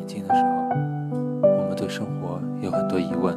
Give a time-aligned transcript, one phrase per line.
[0.00, 0.48] 年轻的时候，
[1.42, 3.36] 我们对生活有很多疑问，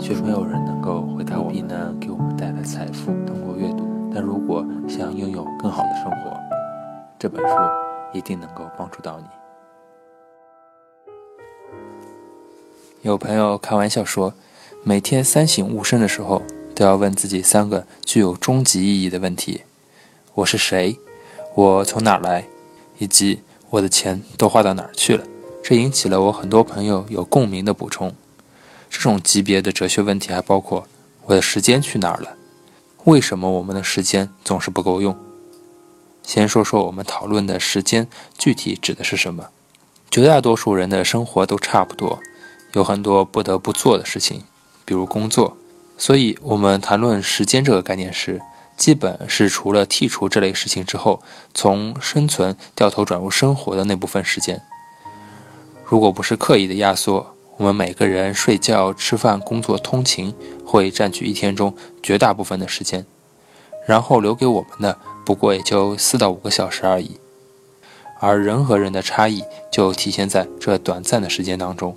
[0.00, 3.12] 却没有人能够回答必能给我们带来财富。
[3.26, 6.34] 通过阅读，但如果想拥有更好的生活，
[7.18, 7.54] 这本书
[8.14, 9.26] 一定能够帮助到你。
[13.02, 14.32] 有朋友开玩笑说，
[14.82, 16.40] 每天三省吾身的时候，
[16.74, 19.64] 都要问自己三个具有终极意义的问题：
[20.36, 20.98] 我是谁？
[21.54, 22.46] 我从哪来？
[22.98, 25.24] 以及我的钱都花到哪儿去了？
[25.66, 28.14] 这引起了我很多朋友有共鸣的补充。
[28.90, 30.86] 这种级别的哲学问题还包括：
[31.24, 32.36] 我的时间去哪儿了？
[33.04, 35.16] 为什么我们的时间总是不够用？
[36.22, 38.06] 先说说我们讨论的时间
[38.36, 39.48] 具体指的是什么？
[40.10, 42.20] 绝大多数人的生活都差不多，
[42.74, 44.42] 有很多不得不做的事情，
[44.84, 45.56] 比如工作。
[45.96, 48.42] 所以，我们谈论时间这个概念时，
[48.76, 51.22] 基本是除了剔除这类事情之后，
[51.54, 54.60] 从生存掉头转入生活的那部分时间。
[55.86, 63.06] 如果不是刻意的压缩，我们每个人睡觉、吃饭、工作、通勤会占据一天中绝大部分的时间，
[63.86, 67.18] 然后留给我们的不过也就四到五个小时而已。
[68.20, 71.96] 而人和人的差异就体现在这短暂的时间当中。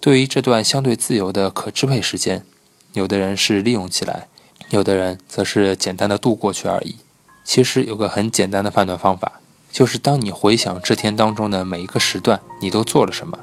[0.00, 2.44] 对于这段相对自由的可支配时间，
[2.92, 4.26] 有的人是利用起来。
[4.70, 6.96] 有的人则是简单的度过去而已。
[7.44, 9.40] 其实有个很简单的判断方法，
[9.74, 13.36] 就是当你回想这天当中的每一个时段，你都做了什么。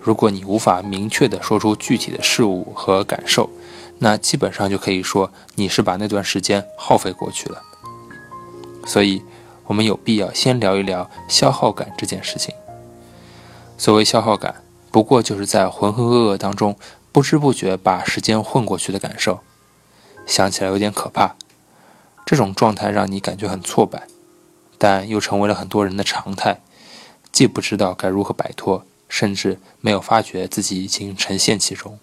[0.00, 3.48] 如果你无法明确地说出具体的事物和感受，
[4.00, 7.62] 那基本上就可以说你是把那段时间耗费过去了。
[8.84, 9.22] 所以，
[9.66, 12.52] 我们有必要先聊一聊消耗感这件事情。
[13.78, 16.76] 所谓消耗感，不过就是在浑浑噩噩当中
[17.12, 19.38] 不知不觉把时间混过去的感受。
[20.26, 21.36] 想起来有点可怕，
[22.26, 24.08] 这种状态让你感觉很挫败，
[24.84, 26.60] 但又成为了很多人的常态，
[27.30, 32.00] 既不知道该如何摆脱，甚至没有发觉自己已经沉陷其中。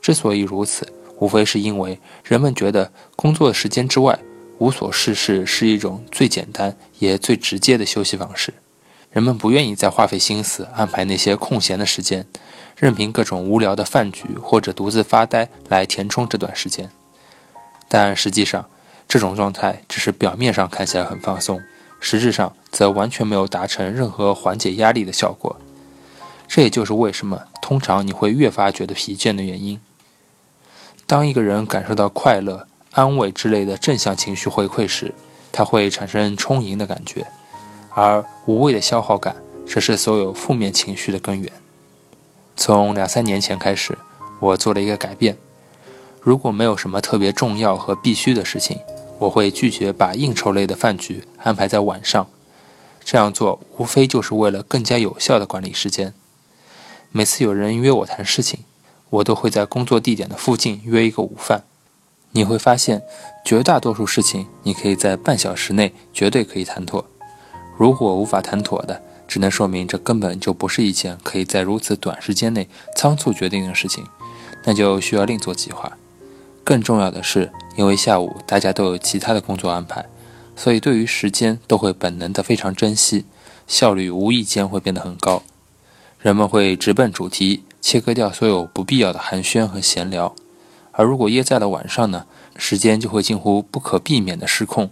[0.00, 4.16] 之所以如此，无非是因为人们觉得工作时间之外
[4.58, 8.54] 无所事事是一种最简单也最直接的休息方式，
[9.10, 12.24] 人们不愿意再花费心思安排那些空闲的时间，
[12.76, 16.88] 任凭各种无聊的饭局或者独自发呆来填充这段时间。
[17.88, 18.70] 但实际上，
[19.08, 21.60] 这种状态只是表面上看起来很放松，
[22.02, 25.56] 实质上则完全没有达成任何缓解压力的效果。
[26.48, 29.80] 这也就是为什么通常你会越发觉得疲倦的原因。
[31.06, 35.14] 当一个人感受到快乐、安慰之类的正向情绪回馈时，
[35.50, 37.26] 他会产生充盈的感觉，
[37.94, 39.36] 而无谓的消耗感，
[39.66, 41.50] 这是所有负面情绪的根源。
[42.56, 43.96] 从两三年前开始，
[44.40, 45.36] 我做了一个改变。
[46.20, 48.78] 如果没有什么特别重要和必须的事情，
[49.18, 52.26] 我会拒绝把应酬类的饭局安排在晚上。
[53.04, 56.14] 这样做无非就是为了更加有效的管理时间。
[57.10, 58.60] 每次有人约我谈事情，
[59.10, 61.64] 我都会在工作地点的附近约一个午饭。
[62.30, 63.02] 你会发现，
[63.44, 67.04] 绝大多数事情你可以在半小时内绝对可以谈妥。
[67.76, 74.06] 如果无法谈妥的，只能说明这根本就不是一件可以在如此短时间内仓促决定的事情，
[74.64, 75.98] 那就需要另做计划。
[76.64, 80.06] 更重要的是，因为下午大家都有其他的工作安排，
[80.54, 83.24] 所以对于时间都会本能的非常珍惜，
[83.66, 85.42] 效率无意间会变得很高。
[86.20, 90.34] 人们会直奔主题，切割掉所有不必要的寒暄和闲聊。
[90.92, 92.26] 而如果约在了晚上呢，
[92.56, 94.90] 时间就会近乎不可避免的失控。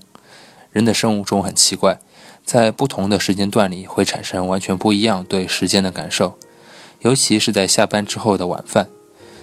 [0.72, 2.00] 人的生物钟很奇怪，
[2.44, 6.38] 在不同的时间段里会产生完全不一样对时间的感受，
[7.00, 8.88] 尤其是在下班之后的晚饭。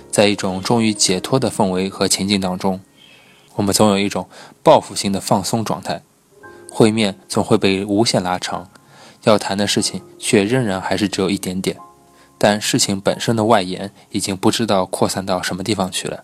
[0.10, 2.82] 在一种终于解脱的氛围和情境当中，
[3.56, 4.28] 我们总有一种
[4.64, 6.02] 报复性的放松状态。
[6.78, 8.70] 会面总会被无限拉长，
[9.24, 11.76] 要谈的事情却仍然还是只有一点点，
[12.38, 16.24] 但事情本身的外延已经不知道扩散到什么地方去了。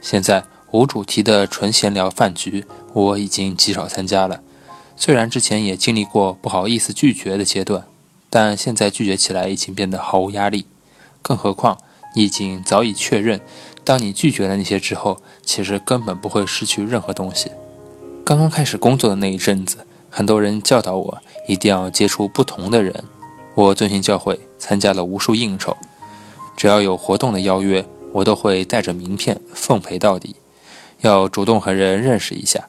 [0.00, 2.64] 现在无主题的纯闲聊饭局，
[2.94, 4.40] 我已经极少参加了。
[4.96, 7.84] 虽然之前也经历过不好意思拒绝的阶段，
[8.30, 10.64] 但现在拒绝起来已经变得毫无压力。
[11.20, 11.76] 更何况。
[12.14, 13.38] 你已经早已确认，
[13.84, 17.50] 当你拒绝了那些之后，其实根本不会失去任何东西。
[18.28, 23.04] 刚刚开始工作的那一阵子，很多人教导我一定要接触不同的人。
[23.54, 25.74] 我遵循教诲，参加了无数应酬，
[26.54, 30.36] 只要有活动的邀约，我都会带着名片奉陪到底，
[31.00, 32.66] 要主动和人认识一下。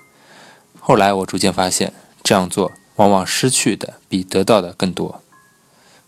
[0.80, 1.92] 后来我逐渐发现，
[2.24, 5.22] 这样做往往失去的比得到的更多。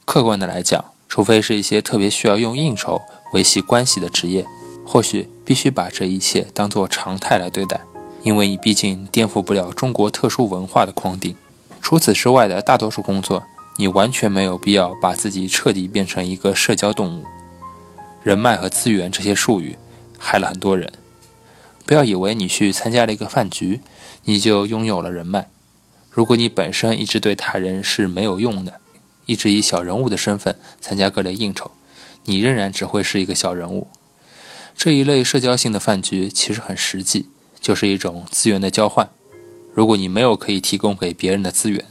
[0.06, 3.02] 客观的来讲，除非是一些特别需要用应酬。
[3.34, 4.46] 维系关系的职业，
[4.86, 7.82] 或许必须把这一切当作常态来对待，
[8.24, 11.36] 因为你毕竟颠覆不了中国特殊文化的框定。
[11.82, 13.44] 除此之外的大多数工作，
[13.78, 17.26] 你完全没有必要把自己彻底变成一个社交动物。
[18.24, 19.76] 人脉和资源这些术语
[20.20, 20.92] 害了很多人。
[21.86, 23.82] 不要以为你去参加了一个饭局，
[24.26, 25.50] 你就拥有了人脉。
[26.12, 28.80] 如果你本身一直对他人是没有用的，
[29.26, 31.72] 一直以小人物的身份参加各类应酬，
[32.26, 33.88] 你仍然只会是一个小人物。
[34.78, 37.30] 这一类社交性的饭局其实很实际，
[37.62, 39.10] 就是一种资源的交换。
[39.74, 41.86] 如果你没有可以提供给别人的资源，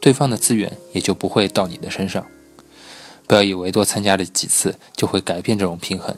[0.00, 2.24] 对方的资源也就不会到你的身上。
[3.26, 6.16] 不要以为多参加了几次就会改变这种平衡。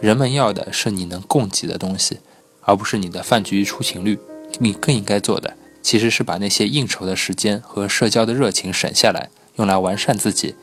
[0.00, 2.18] 人们要的是你能供给的东西，
[2.60, 4.18] 而不是你的饭局出勤率。
[4.58, 10.54] 你更应该做的其实是把那些应酬的时间和社交的热情省下来，用来完善自己。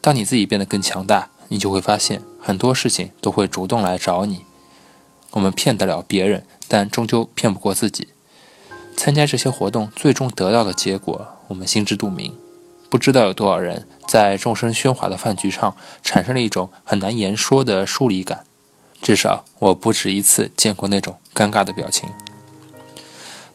[0.00, 4.44] 当你自己变得更强大，你就会发现很多事情都会主动来找你。
[5.34, 8.08] 我们骗得了别人，但终究骗不过自己。
[8.96, 12.32] 参加这些活动，最终得到的结果，我们心知肚明。
[12.88, 18.44] 不知道有多少人在众声喧哗的饭局上，产生了一种很难言说的疏离感。
[19.02, 22.08] 至少我不止一次见过那种尴尬的表情。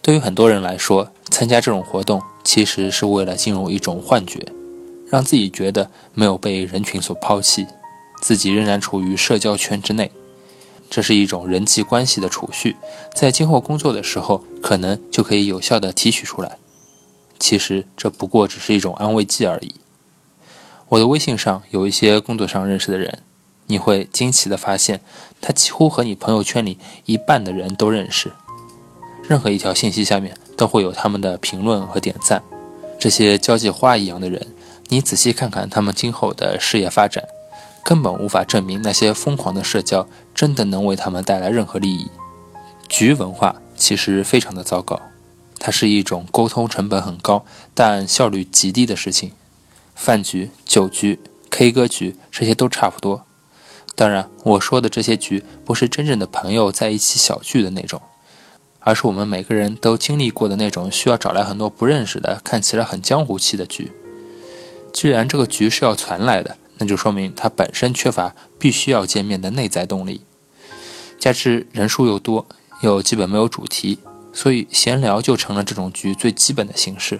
[0.02, 4.46] 对于很多人来说，参加这种活动其实是为了进入一种幻觉，
[5.10, 7.66] 让自己觉得没有被人群所抛弃，
[8.22, 10.12] 自己仍然处于社交圈之内。
[10.90, 12.76] 这是一种人际关系的储蓄，
[13.14, 16.58] 在今后工作的时候，可能就可以有效的提取出来。
[17.40, 19.76] 其实这不过只是一种安慰剂而已。
[20.90, 23.20] 我的微信上有一些工作上认识的人，
[23.68, 25.02] 你会惊奇的发现，
[25.40, 28.32] 他几乎和你朋友圈里一半的人都认识。
[29.28, 32.42] 任何一条信息下面都会有他们的评论和点赞。
[32.98, 34.48] 这些交际花一样的人，
[34.88, 37.24] 你仔细看看他们今后的事业发展。
[37.90, 42.08] 根本无法证明那些疯狂的社交真的能为他们带来任何利益。
[42.88, 45.02] 局文化其实非常的糟糕，
[45.58, 47.44] 它是一种沟通成本很高
[47.74, 49.32] 但效率极低的事情。
[49.96, 51.20] 饭局、酒局、
[51.50, 53.26] K 歌局这些都差不多。
[53.96, 58.00] 当然，我说的这些局不是真正的朋友在一起小聚的那种，
[58.82, 63.92] 而是我们每个人都经历过的那种需要找来很多不认识的、看起来很江湖气的局。
[64.94, 66.56] 既然这个局是要传来的。
[66.80, 70.22] 那就说明他本身缺乏必须要见面的内在动力，
[71.20, 72.48] 加之人数又多，
[72.82, 74.00] 又基本没有主题，
[74.34, 77.20] 所以闲聊就成了这种局最基本的形式。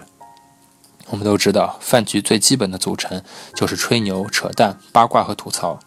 [1.10, 3.22] 我们都知道，饭局最基本的组成
[3.54, 5.78] 就是吹牛、扯淡、八卦和吐槽。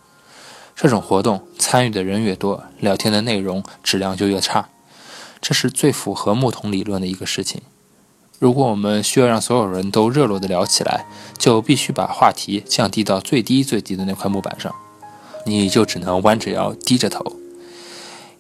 [0.76, 4.70] 这种活动参与的人越多，聊天的内容质量就越差，
[5.42, 7.62] 这是最符合木桶理论的一个事情。
[8.44, 11.06] 如果我们需要让所有人都热络地聊起来，
[11.38, 14.76] 就必须把话题降低到最低最低的那块木板上，
[15.46, 17.24] 你就只能弯着腰低着头。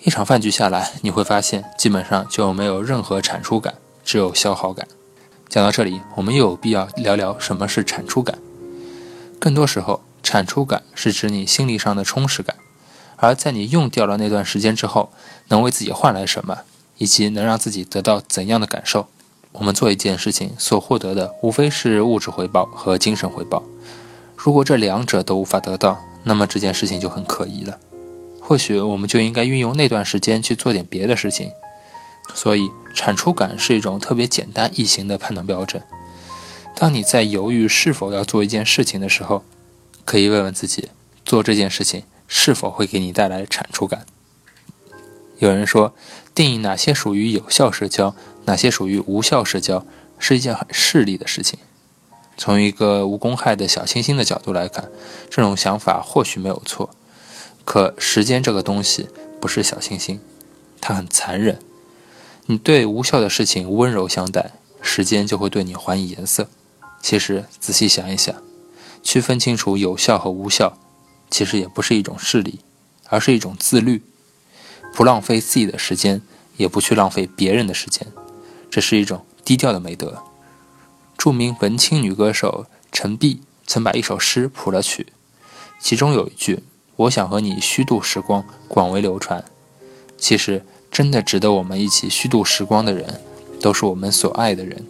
[0.01, 4.85] 一场饭局下来，你会发现基本上就没有任何产出感，只有消耗感。
[5.47, 8.37] 讲到这里，我们又有必要聊聊什么是产出感。
[9.39, 12.57] 更多时候，产出感是指你心理上的充实感，
[13.15, 15.13] 而在你用掉了那段时间之后，
[15.47, 16.57] 能为自己换来什么，
[16.97, 19.07] 以及能让自己得到怎样的感受。
[19.53, 23.63] 我们做一件事情所获得的，无非是物质回报和精神回报。
[24.35, 27.79] 如果这两者都无法得到，那么这件事情就很可疑了。
[28.41, 31.51] 或许我们就应该运用那段时间去做点别的事情。
[32.33, 35.83] 所以，产出感是一种特别简单易行的判断标准。
[36.75, 39.43] 当你在犹豫是否要做一件事情的时候，
[40.03, 40.89] 可以问问自己：
[41.23, 44.05] 做这件事情是否会给你带来产出感？
[45.39, 45.93] 有人说，
[46.33, 48.15] 定义哪些属于有效社交？
[48.45, 49.85] 哪些属于无效社交，
[50.19, 51.59] 是一件很势利的事情。
[52.35, 54.89] 从一个无公害的小清新的角度来看，
[55.29, 56.89] 这种想法或许没有错。
[57.63, 59.07] 可时间这个东西
[59.39, 60.19] 不是小清新，
[60.81, 61.59] 它很残忍。
[62.47, 66.49] 你对无效的事情温柔相待，时间就会对你还以颜色。
[67.01, 68.35] 其实仔细想一想，
[69.01, 70.77] 区分清楚有效和无效，
[71.29, 72.59] 其实也不是一种势力，
[73.07, 74.01] 而是一种自律。
[74.93, 76.21] 不浪费自己的时间，
[76.57, 78.07] 也不去浪费别人的时间。
[78.73, 80.23] 这是一种低调的美德。
[81.15, 85.13] 著名文青女歌手陈碧曾把一首诗谱了曲，
[85.79, 86.63] 其中有一句
[86.97, 89.45] “我想和你虚度时光”广为流传。
[90.17, 93.21] 其实，真的值得我们一起虚度时光的人，
[93.61, 94.83] 都是我们所爱的人。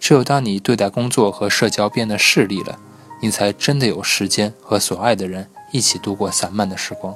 [0.00, 2.80] 只有当你对待工作和社交变得势利了，
[3.22, 7.14] 你才真的有时间和所爱的人一起度过散漫的时光。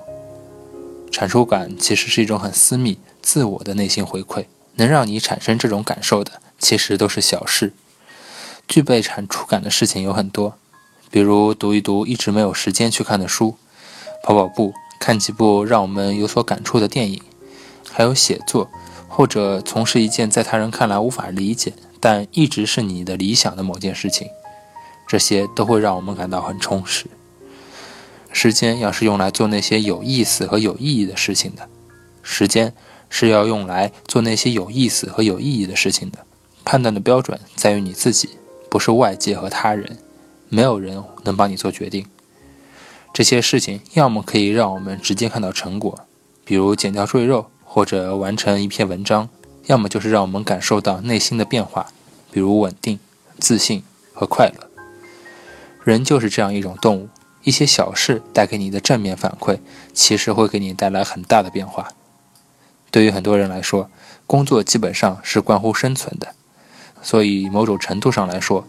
[1.10, 4.44] 产出感其实是一种很私密、自我的内心回馈。
[4.78, 7.72] 能让你产生这种感受的，其实都是小事。
[8.66, 10.56] 具备产出感的事情有很多，
[11.10, 13.56] 比如读一读一直没有时间去看的书，
[14.22, 17.22] 跑跑步，看几部让我们有所感触的电影，
[17.90, 18.70] 还有写作，
[19.08, 24.28] 或者从事一件在他人看来无法理解但一直是你的理想的某件事情。
[25.06, 27.06] 这些都会让我们感到很充实。
[28.30, 31.66] 时间要是用来做那些有意思和有意义的事情的，
[32.22, 32.74] 时间
[33.08, 36.18] 是要用来做那些有意思和有意义的事情的。
[36.64, 38.30] 判断的标准在于你自己，
[38.70, 39.98] 不是外界和他人。
[40.50, 42.06] 没有人能帮你做决定。
[43.12, 46.06] 这些事情要么可以让我们直接看到成果，
[46.44, 49.28] 比如减掉赘肉或者完成一篇文章；
[49.66, 51.86] 要么就是让我们感受到内心的变化，
[52.30, 52.98] 比如稳定、
[53.38, 54.68] 自信和快乐。
[55.84, 57.08] 人就是这样一种动物，
[57.44, 59.58] 一些小事带给你的正面反馈，
[59.92, 61.88] 其实会给你带来很大的变化。
[62.90, 63.90] 对于很多人来说，
[64.26, 66.34] 工作基本上是关乎生存的，
[67.02, 68.66] 所以某种程度上来说。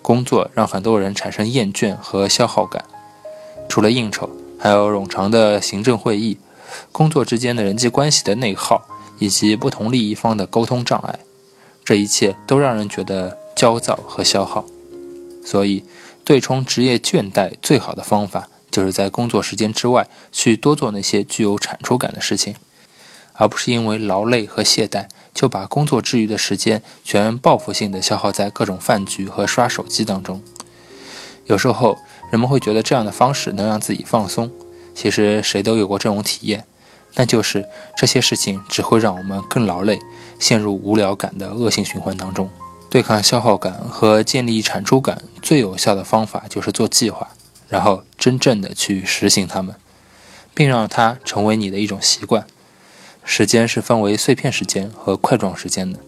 [0.00, 2.82] 工作让很多人产生厌倦和消耗感，
[3.68, 6.38] 除了应酬，还有冗长的行政会议、
[6.92, 8.86] 工作之间的人际关系的内耗，
[9.18, 11.18] 以及不同利益方的沟通障碍，
[11.84, 14.64] 这一切都让人觉得焦躁和消耗。
[15.44, 15.84] 所以，
[16.24, 22.54] 对冲职业倦怠最好的方法，就是在工作时间之外去多做那些具有产出感的事情，
[23.38, 25.06] 而不是因为劳累和懈怠。
[25.34, 30.42] 就把工作之余的时间全报复性的消耗在各种饭局和刷手机当中。
[31.46, 31.96] 有时候
[32.32, 34.50] 人们会觉得这样的方式能让自己放松，
[34.96, 36.64] 其实谁都有过这种体验，
[37.14, 37.64] 那就是
[37.96, 40.00] 这些事情只会让我们更劳累，
[40.40, 42.50] 陷入无聊感的恶性循环当中。
[42.90, 47.28] 对抗消耗感和建立产出感最有效的方法就是做计划，
[47.68, 49.76] 然后真正的去实行它们，
[50.52, 52.44] 并让它成为你的一种习惯。
[53.30, 55.98] 时间是分为碎片时间和块状时间的，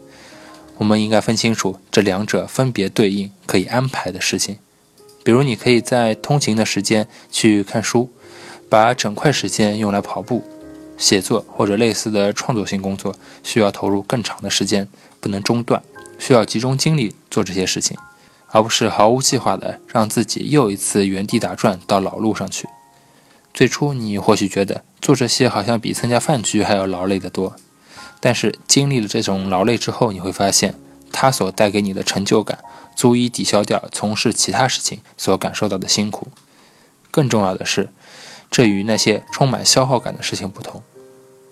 [0.78, 4.56] 我们应该分清楚这两者分别对应可以安排的事情。
[5.22, 8.10] 比如，你可以在通勤的时间去看书，
[8.70, 10.42] 把整块时间用来跑步、
[10.96, 14.88] 写作或者类似的创作性工作，需要投入更长的时间，
[15.20, 15.82] 不能中断，
[16.18, 17.94] 需要集中精力做这些事情，
[18.48, 22.66] 而不是毫无计划的让自己又一次原地打转到老路上去。
[23.52, 27.56] 最初，你或许觉得做这些好像比参加饭局还要劳累得多，
[28.20, 30.74] 但是经历了这种劳累之后，你会发现
[31.12, 32.58] 它所带给你的成就感
[32.94, 36.28] 足以抵消掉从事其他事情所感受到的辛苦。
[37.10, 37.88] 更重要的是，
[38.50, 40.82] 这与那些充满消耗感的事情不同，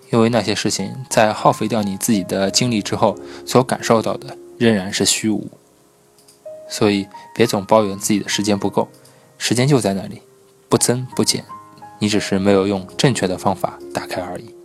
[0.09, 5.49] 因为那些事情在耗费掉你自己的精力之后，所感受到的仍然是虚无。
[6.69, 8.87] 所以，别总抱怨自己的时间不够，
[9.37, 10.21] 时间就在那里，
[10.69, 11.43] 不增不减。
[11.99, 14.58] 你只是没有用正确的方法打开而已。